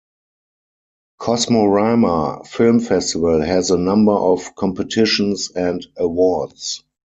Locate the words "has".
3.43-3.69